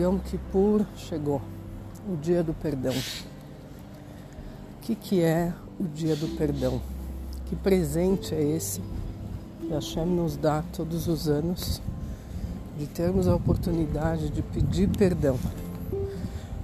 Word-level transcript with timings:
Yom 0.00 0.18
Kippur 0.18 0.86
chegou, 0.96 1.42
o 2.08 2.16
dia 2.16 2.42
do 2.42 2.54
perdão. 2.54 2.94
O 2.94 4.80
que, 4.80 4.94
que 4.94 5.20
é 5.20 5.52
o 5.78 5.84
dia 5.84 6.16
do 6.16 6.26
perdão? 6.38 6.80
Que 7.44 7.54
presente 7.54 8.34
é 8.34 8.42
esse 8.42 8.80
que 9.60 9.68
Hashem 9.68 10.06
nos 10.06 10.38
dá 10.38 10.64
todos 10.74 11.06
os 11.06 11.28
anos 11.28 11.82
de 12.78 12.86
termos 12.86 13.28
a 13.28 13.34
oportunidade 13.34 14.30
de 14.30 14.40
pedir 14.40 14.88
perdão? 14.88 15.38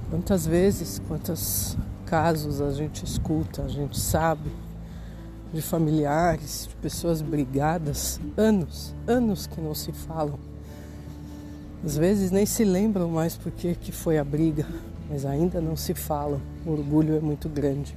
Quantas 0.08 0.46
vezes, 0.46 0.98
quantos 1.07 1.76
casos 2.07 2.62
a 2.62 2.72
gente 2.72 3.04
escuta, 3.04 3.64
a 3.64 3.68
gente 3.68 4.00
sabe 4.00 4.50
de 5.53 5.61
familiares, 5.61 6.68
de 6.71 6.76
pessoas 6.76 7.21
brigadas, 7.21 8.18
anos, 8.34 8.94
anos 9.07 9.46
que 9.46 9.61
não 9.61 9.75
se 9.75 9.93
falam 9.93 10.39
às 11.86 11.96
vezes 11.96 12.32
nem 12.32 12.45
se 12.45 12.64
lembram 12.64 13.08
mais 13.08 13.36
porque 13.36 13.76
que 13.76 13.93
foi 13.93 14.18
a 14.18 14.25
briga, 14.25 14.67
mas 15.08 15.25
ainda 15.25 15.61
não 15.61 15.77
se 15.77 15.94
falam. 15.94 16.40
O 16.67 16.72
orgulho 16.72 17.17
é 17.17 17.21
muito 17.21 17.49
grande. 17.49 17.96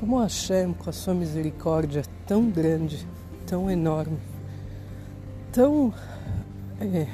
Como 0.00 0.20
Hashem, 0.20 0.72
com 0.72 0.90
a 0.90 0.92
sua 0.92 1.14
misericórdia 1.14 2.02
tão 2.26 2.50
grande, 2.50 3.06
tão 3.46 3.70
enorme, 3.70 4.18
tão, 5.52 5.94
é, 6.80 7.06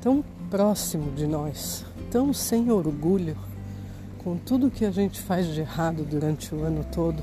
tão 0.00 0.24
próximo 0.48 1.10
de 1.10 1.26
nós, 1.26 1.84
tão 2.08 2.32
sem 2.32 2.70
orgulho, 2.70 3.36
com 4.18 4.36
tudo 4.36 4.70
que 4.70 4.84
a 4.84 4.92
gente 4.92 5.20
faz 5.20 5.48
de 5.48 5.62
errado 5.62 6.04
durante 6.04 6.54
o 6.54 6.62
ano 6.62 6.86
todo, 6.92 7.20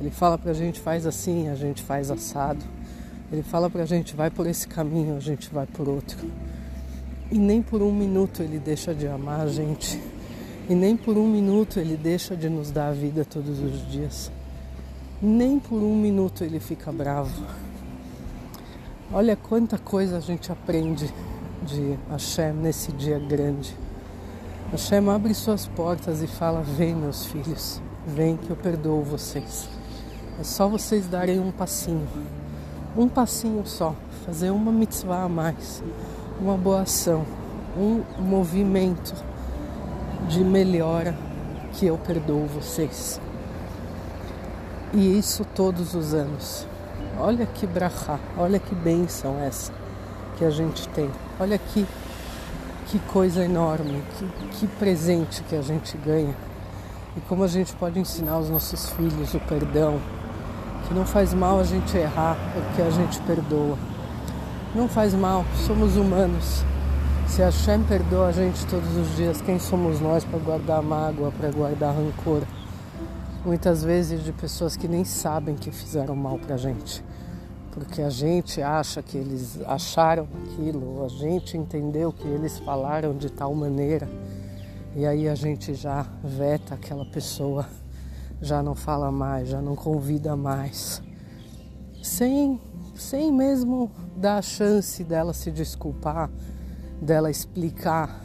ele 0.00 0.10
fala 0.10 0.36
pra 0.36 0.52
gente 0.52 0.80
faz 0.80 1.06
assim, 1.06 1.48
a 1.48 1.54
gente 1.54 1.84
faz 1.84 2.10
assado 2.10 2.64
ele 3.32 3.42
fala 3.42 3.70
pra 3.70 3.86
gente, 3.86 4.14
vai 4.14 4.30
por 4.30 4.46
esse 4.46 4.68
caminho, 4.68 5.16
a 5.16 5.20
gente 5.20 5.48
vai 5.50 5.64
por 5.66 5.88
outro. 5.88 6.18
E 7.30 7.38
nem 7.38 7.62
por 7.62 7.80
um 7.80 7.90
minuto 7.90 8.42
ele 8.42 8.58
deixa 8.58 8.94
de 8.94 9.08
amar 9.08 9.40
a 9.40 9.46
gente. 9.46 9.98
E 10.68 10.74
nem 10.74 10.94
por 10.98 11.16
um 11.16 11.26
minuto 11.26 11.80
ele 11.80 11.96
deixa 11.96 12.36
de 12.36 12.50
nos 12.50 12.70
dar 12.70 12.88
a 12.88 12.92
vida 12.92 13.24
todos 13.24 13.58
os 13.58 13.90
dias. 13.90 14.30
Nem 15.20 15.58
por 15.58 15.82
um 15.82 15.96
minuto 15.96 16.44
ele 16.44 16.60
fica 16.60 16.92
bravo. 16.92 17.46
Olha 19.10 19.34
quanta 19.34 19.78
coisa 19.78 20.18
a 20.18 20.20
gente 20.20 20.52
aprende 20.52 21.10
de 21.62 21.98
Hashem 22.10 22.52
nesse 22.52 22.92
dia 22.92 23.18
grande. 23.18 23.74
Hashem 24.70 25.08
abre 25.08 25.32
suas 25.32 25.66
portas 25.66 26.22
e 26.22 26.26
fala: 26.26 26.60
Vem, 26.60 26.94
meus 26.94 27.24
filhos, 27.24 27.80
vem 28.06 28.36
que 28.36 28.50
eu 28.50 28.56
perdoo 28.56 29.02
vocês. 29.02 29.70
É 30.38 30.44
só 30.44 30.68
vocês 30.68 31.06
darem 31.06 31.40
um 31.40 31.50
passinho 31.50 32.06
um 32.96 33.08
passinho 33.08 33.66
só, 33.66 33.94
fazer 34.26 34.50
uma 34.50 34.70
mitzvah 34.70 35.24
a 35.24 35.28
mais, 35.28 35.82
uma 36.38 36.56
boa 36.56 36.82
ação, 36.82 37.24
um 37.76 38.02
movimento 38.18 39.14
de 40.28 40.44
melhora 40.44 41.14
que 41.72 41.86
eu 41.86 41.96
perdoo 41.96 42.46
vocês. 42.46 43.18
E 44.92 45.18
isso 45.18 45.44
todos 45.54 45.94
os 45.94 46.12
anos. 46.12 46.66
Olha 47.18 47.46
que 47.46 47.66
brachá, 47.66 48.18
olha 48.36 48.58
que 48.58 48.74
bênção 48.74 49.38
essa 49.40 49.72
que 50.36 50.44
a 50.44 50.50
gente 50.50 50.86
tem. 50.88 51.10
Olha 51.40 51.56
que, 51.56 51.86
que 52.88 52.98
coisa 52.98 53.42
enorme, 53.42 54.02
que, 54.18 54.26
que 54.58 54.66
presente 54.66 55.42
que 55.44 55.56
a 55.56 55.62
gente 55.62 55.96
ganha. 55.96 56.34
E 57.16 57.20
como 57.22 57.42
a 57.42 57.48
gente 57.48 57.74
pode 57.74 57.98
ensinar 57.98 58.32
aos 58.32 58.50
nossos 58.50 58.90
filhos 58.90 59.32
o 59.32 59.40
perdão, 59.40 59.98
não 60.92 61.06
faz 61.06 61.32
mal 61.32 61.60
a 61.60 61.64
gente 61.64 61.96
errar, 61.96 62.36
porque 62.52 62.82
a 62.82 62.90
gente 62.90 63.20
perdoa. 63.22 63.76
Não 64.74 64.88
faz 64.88 65.14
mal, 65.14 65.44
somos 65.66 65.96
humanos. 65.96 66.64
Se 67.26 67.42
a 67.42 67.46
Hashem 67.46 67.82
perdoa 67.84 68.28
a 68.28 68.32
gente 68.32 68.66
todos 68.66 68.94
os 68.96 69.16
dias, 69.16 69.40
quem 69.40 69.58
somos 69.58 70.00
nós 70.00 70.24
para 70.24 70.38
guardar 70.38 70.82
mágoa, 70.82 71.32
para 71.32 71.50
guardar 71.50 71.94
rancor? 71.94 72.42
Muitas 73.44 73.82
vezes 73.82 74.22
de 74.22 74.32
pessoas 74.32 74.76
que 74.76 74.86
nem 74.86 75.04
sabem 75.04 75.54
que 75.54 75.70
fizeram 75.70 76.14
mal 76.14 76.38
para 76.38 76.54
a 76.56 76.58
gente. 76.58 77.02
Porque 77.72 78.02
a 78.02 78.10
gente 78.10 78.60
acha 78.60 79.02
que 79.02 79.16
eles 79.16 79.58
acharam 79.66 80.28
aquilo, 80.44 81.04
a 81.04 81.08
gente 81.08 81.56
entendeu 81.56 82.12
que 82.12 82.28
eles 82.28 82.58
falaram 82.58 83.16
de 83.16 83.30
tal 83.30 83.54
maneira, 83.54 84.06
e 84.94 85.06
aí 85.06 85.26
a 85.26 85.34
gente 85.34 85.72
já 85.72 86.06
veta 86.22 86.74
aquela 86.74 87.06
pessoa 87.06 87.66
já 88.42 88.60
não 88.60 88.74
fala 88.74 89.12
mais, 89.12 89.48
já 89.48 89.62
não 89.62 89.76
convida 89.76 90.36
mais, 90.36 91.00
sem, 92.02 92.60
sem 92.96 93.32
mesmo 93.32 93.88
dar 94.16 94.38
a 94.38 94.42
chance 94.42 95.04
dela 95.04 95.32
se 95.32 95.50
desculpar, 95.52 96.28
dela 97.00 97.30
explicar. 97.30 98.20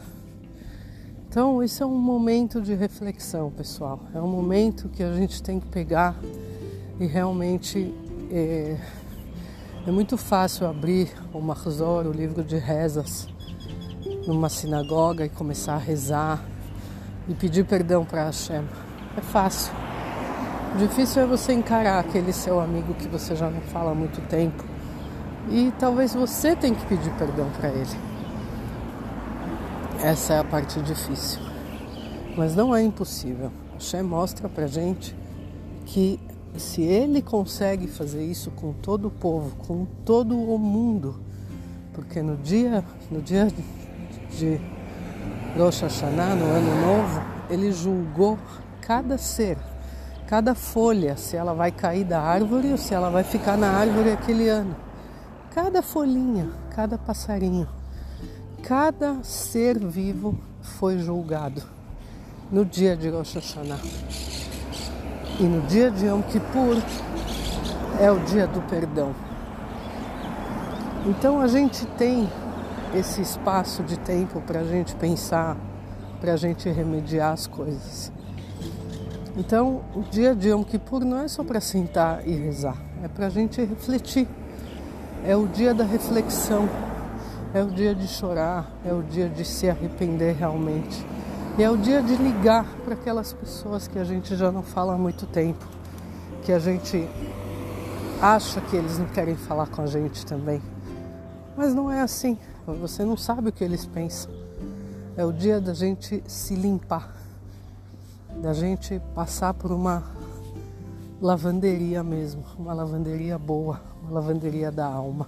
Então, 1.28 1.62
isso 1.62 1.82
é 1.84 1.86
um 1.86 1.96
momento 1.96 2.60
de 2.60 2.74
reflexão, 2.74 3.50
pessoal. 3.50 4.00
É 4.12 4.20
um 4.20 4.26
momento 4.26 4.88
que 4.88 5.02
a 5.02 5.12
gente 5.12 5.40
tem 5.42 5.60
que 5.60 5.68
pegar 5.68 6.16
e 6.98 7.06
realmente 7.06 7.94
é, 8.30 8.76
é 9.86 9.90
muito 9.90 10.16
fácil 10.16 10.66
abrir 10.66 11.12
o 11.32 11.40
Mahzor, 11.40 12.06
o 12.06 12.12
livro 12.12 12.42
de 12.42 12.56
rezas, 12.56 13.28
numa 14.26 14.48
sinagoga 14.48 15.24
e 15.24 15.28
começar 15.28 15.74
a 15.74 15.78
rezar 15.78 16.42
e 17.28 17.34
pedir 17.34 17.64
perdão 17.64 18.04
para 18.04 18.24
Hashem. 18.24 18.64
É 19.16 19.20
fácil. 19.20 19.87
Difícil 20.78 21.22
é 21.22 21.26
você 21.26 21.52
encarar 21.52 21.98
aquele 21.98 22.32
seu 22.32 22.60
amigo 22.60 22.94
que 22.94 23.08
você 23.08 23.34
já 23.34 23.50
não 23.50 23.60
fala 23.60 23.90
há 23.90 23.94
muito 23.96 24.20
tempo 24.28 24.62
e 25.50 25.72
talvez 25.76 26.14
você 26.14 26.54
tenha 26.54 26.72
que 26.72 26.86
pedir 26.86 27.10
perdão 27.14 27.50
para 27.58 27.70
ele. 27.70 27.98
Essa 30.00 30.34
é 30.34 30.38
a 30.38 30.44
parte 30.44 30.80
difícil. 30.80 31.40
Mas 32.36 32.54
não 32.54 32.76
é 32.76 32.80
impossível. 32.80 33.50
Hashem 33.72 34.04
mostra 34.04 34.48
pra 34.48 34.68
gente 34.68 35.16
que 35.84 36.20
se 36.56 36.82
ele 36.82 37.22
consegue 37.22 37.88
fazer 37.88 38.24
isso 38.24 38.52
com 38.52 38.72
todo 38.72 39.08
o 39.08 39.10
povo, 39.10 39.56
com 39.66 39.84
todo 40.04 40.38
o 40.38 40.56
mundo, 40.56 41.16
porque 41.92 42.22
no 42.22 42.36
dia, 42.36 42.84
no 43.10 43.20
dia 43.20 43.48
de 44.30 44.60
Rosh 45.56 45.80
Hashanah, 45.80 46.36
no 46.36 46.44
ano 46.44 46.80
novo, 46.86 47.20
ele 47.50 47.72
julgou 47.72 48.38
cada 48.80 49.18
ser 49.18 49.58
cada 50.28 50.54
folha, 50.54 51.16
se 51.16 51.36
ela 51.36 51.54
vai 51.54 51.72
cair 51.72 52.04
da 52.04 52.20
árvore 52.20 52.70
ou 52.70 52.76
se 52.76 52.92
ela 52.92 53.08
vai 53.08 53.24
ficar 53.24 53.56
na 53.56 53.70
árvore 53.70 54.12
aquele 54.12 54.46
ano. 54.46 54.76
Cada 55.54 55.80
folhinha, 55.80 56.50
cada 56.68 56.98
passarinho, 56.98 57.66
cada 58.62 59.24
ser 59.24 59.78
vivo 59.78 60.38
foi 60.60 60.98
julgado 60.98 61.62
no 62.52 62.62
dia 62.62 62.94
de 62.94 63.08
Rosh 63.08 63.36
Hashanah. 63.36 63.78
E 65.40 65.44
no 65.44 65.62
dia 65.62 65.90
de 65.90 66.04
Yom 66.04 66.20
Kippur 66.20 66.76
é 67.98 68.10
o 68.10 68.18
dia 68.26 68.46
do 68.46 68.60
perdão. 68.68 69.14
Então 71.06 71.40
a 71.40 71.48
gente 71.48 71.86
tem 71.96 72.28
esse 72.94 73.22
espaço 73.22 73.82
de 73.82 73.98
tempo 73.98 74.42
para 74.42 74.60
a 74.60 74.64
gente 74.64 74.94
pensar, 74.96 75.56
para 76.20 76.34
a 76.34 76.36
gente 76.36 76.68
remediar 76.68 77.32
as 77.32 77.46
coisas. 77.46 78.12
Então, 79.38 79.84
o 79.94 80.02
dia 80.02 80.34
de 80.34 80.48
Yom 80.48 80.64
Kippur 80.64 81.04
não 81.04 81.20
é 81.20 81.28
só 81.28 81.44
para 81.44 81.60
sentar 81.60 82.26
e 82.26 82.32
rezar, 82.32 82.76
é 83.04 83.06
para 83.06 83.26
a 83.26 83.30
gente 83.30 83.64
refletir. 83.64 84.26
É 85.24 85.36
o 85.36 85.46
dia 85.46 85.72
da 85.72 85.84
reflexão, 85.84 86.68
é 87.54 87.62
o 87.62 87.70
dia 87.70 87.94
de 87.94 88.08
chorar, 88.08 88.68
é 88.84 88.92
o 88.92 89.00
dia 89.00 89.28
de 89.28 89.44
se 89.44 89.70
arrepender 89.70 90.34
realmente. 90.34 91.06
E 91.56 91.62
é 91.62 91.70
o 91.70 91.76
dia 91.76 92.02
de 92.02 92.16
ligar 92.16 92.66
para 92.84 92.94
aquelas 92.94 93.32
pessoas 93.32 93.86
que 93.86 94.00
a 94.00 94.02
gente 94.02 94.34
já 94.34 94.50
não 94.50 94.64
fala 94.64 94.94
há 94.94 94.98
muito 94.98 95.24
tempo, 95.24 95.64
que 96.42 96.50
a 96.50 96.58
gente 96.58 97.08
acha 98.20 98.60
que 98.62 98.74
eles 98.74 98.98
não 98.98 99.06
querem 99.06 99.36
falar 99.36 99.68
com 99.68 99.82
a 99.82 99.86
gente 99.86 100.26
também. 100.26 100.60
Mas 101.56 101.72
não 101.72 101.88
é 101.88 102.00
assim, 102.00 102.36
você 102.66 103.04
não 103.04 103.16
sabe 103.16 103.50
o 103.50 103.52
que 103.52 103.62
eles 103.62 103.86
pensam. 103.86 104.32
É 105.16 105.24
o 105.24 105.32
dia 105.32 105.60
da 105.60 105.74
gente 105.74 106.24
se 106.26 106.56
limpar 106.56 107.17
da 108.40 108.52
gente 108.52 109.00
passar 109.14 109.52
por 109.52 109.72
uma 109.72 110.04
lavanderia 111.20 112.02
mesmo, 112.04 112.44
uma 112.56 112.72
lavanderia 112.72 113.36
boa, 113.36 113.80
uma 114.02 114.12
lavanderia 114.12 114.70
da 114.70 114.86
alma, 114.86 115.26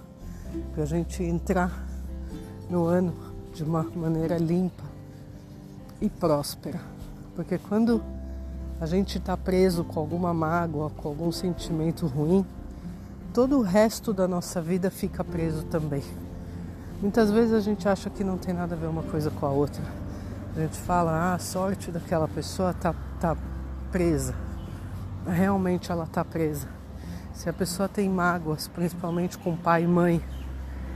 para 0.73 0.83
a 0.83 0.85
gente 0.85 1.21
entrar 1.21 1.85
no 2.69 2.85
ano 2.85 3.13
de 3.53 3.63
uma 3.63 3.83
maneira 3.83 4.37
limpa 4.37 4.83
e 5.99 6.09
próspera. 6.09 6.79
Porque 7.35 7.57
quando 7.57 8.01
a 8.79 8.85
gente 8.85 9.17
está 9.17 9.35
preso 9.35 9.83
com 9.83 9.99
alguma 9.99 10.33
mágoa, 10.33 10.89
com 10.89 11.09
algum 11.09 11.31
sentimento 11.31 12.07
ruim, 12.07 12.45
todo 13.33 13.59
o 13.59 13.61
resto 13.61 14.13
da 14.13 14.27
nossa 14.27 14.61
vida 14.61 14.89
fica 14.89 15.23
preso 15.23 15.63
também. 15.63 16.03
Muitas 17.01 17.29
vezes 17.29 17.53
a 17.53 17.59
gente 17.59 17.89
acha 17.89 18.09
que 18.09 18.23
não 18.23 18.37
tem 18.37 18.53
nada 18.53 18.73
a 18.73 18.77
ver 18.77 18.87
uma 18.87 19.03
coisa 19.03 19.29
com 19.29 19.45
a 19.45 19.49
outra 19.49 19.83
a 20.55 20.59
gente 20.59 20.77
fala, 20.77 21.11
ah, 21.11 21.33
a 21.35 21.39
sorte 21.39 21.91
daquela 21.91 22.27
pessoa 22.27 22.73
tá, 22.73 22.93
tá 23.19 23.37
presa. 23.91 24.35
Realmente 25.25 25.91
ela 25.91 26.05
tá 26.05 26.25
presa. 26.25 26.67
Se 27.33 27.49
a 27.49 27.53
pessoa 27.53 27.87
tem 27.87 28.09
mágoas, 28.09 28.67
principalmente 28.67 29.37
com 29.37 29.55
pai 29.55 29.83
e 29.83 29.87
mãe, 29.87 30.21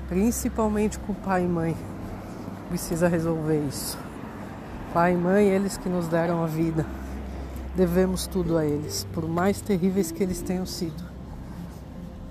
principalmente 0.10 1.00
com 1.00 1.14
pai 1.14 1.46
e 1.46 1.48
mãe, 1.48 1.78
precisa 2.68 3.08
resolver 3.08 3.66
isso. 3.66 3.98
Pai 4.94 5.14
e 5.14 5.18
mãe, 5.18 5.48
eles 5.48 5.78
que 5.78 5.88
nos 5.88 6.08
deram 6.08 6.44
a 6.44 6.48
vida, 6.48 6.86
devemos 7.76 8.28
tudo 8.28 8.58
a 8.58 8.66
eles, 8.66 9.08
por 9.14 9.28
mais 9.28 9.62
terríveis 9.62 10.12
que 10.12 10.22
eles 10.22 10.42
tenham 10.42 10.66
sido. 10.66 11.04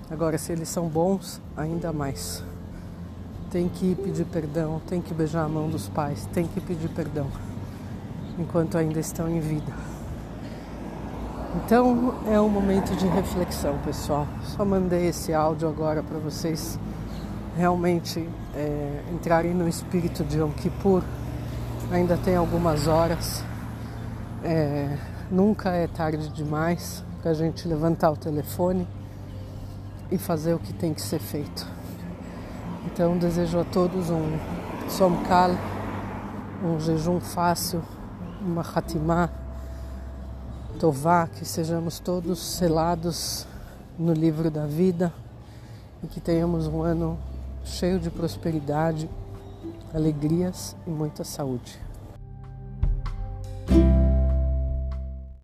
Agora, 0.09 0.37
se 0.37 0.51
eles 0.51 0.69
são 0.69 0.87
bons, 0.87 1.41
ainda 1.57 1.91
mais. 1.91 2.43
Tem 3.55 3.69
que 3.69 3.95
pedir 3.95 4.25
perdão, 4.25 4.81
tem 4.85 4.99
que 4.99 5.13
beijar 5.13 5.45
a 5.45 5.47
mão 5.47 5.69
dos 5.69 5.87
pais, 5.87 6.27
tem 6.33 6.45
que 6.45 6.59
pedir 6.59 6.89
perdão 6.89 7.27
enquanto 8.37 8.77
ainda 8.77 8.99
estão 8.99 9.29
em 9.29 9.39
vida. 9.39 9.71
Então 11.55 12.15
é 12.27 12.37
um 12.37 12.49
momento 12.49 12.93
de 12.97 13.07
reflexão, 13.07 13.77
pessoal. 13.77 14.27
Só 14.43 14.65
mandei 14.65 15.07
esse 15.07 15.33
áudio 15.33 15.69
agora 15.69 16.03
para 16.03 16.19
vocês 16.19 16.77
realmente 17.55 18.27
é, 18.53 19.01
entrarem 19.13 19.53
no 19.53 19.69
espírito 19.69 20.25
de 20.25 20.37
Yom 20.37 20.51
Kippur. 20.51 21.01
Ainda 21.93 22.17
tem 22.17 22.35
algumas 22.35 22.87
horas. 22.87 23.41
É, 24.43 24.97
nunca 25.31 25.69
é 25.69 25.87
tarde 25.87 26.27
demais 26.27 27.05
para 27.21 27.31
a 27.31 27.33
gente 27.33 27.65
levantar 27.69 28.11
o 28.11 28.17
telefone 28.17 28.85
e 30.11 30.17
fazer 30.17 30.53
o 30.53 30.59
que 30.59 30.73
tem 30.73 30.93
que 30.93 31.01
ser 31.01 31.19
feito. 31.19 31.74
Então 32.95 33.17
desejo 33.17 33.59
a 33.59 33.65
todos 33.65 34.09
um 34.09 34.39
Somkal, 34.87 35.51
um 36.63 36.79
jejum 36.79 37.19
fácil, 37.19 37.83
uma 38.39 38.61
Hatimah 38.61 39.29
Tová, 40.79 41.27
que 41.27 41.43
sejamos 41.43 41.99
todos 41.99 42.39
selados 42.39 43.45
no 43.99 44.13
livro 44.13 44.49
da 44.49 44.65
vida 44.65 45.11
e 46.01 46.07
que 46.07 46.21
tenhamos 46.21 46.67
um 46.67 46.83
ano 46.83 47.19
cheio 47.65 47.99
de 47.99 48.09
prosperidade, 48.09 49.09
alegrias 49.93 50.73
e 50.87 50.89
muita 50.89 51.25
saúde. 51.25 51.84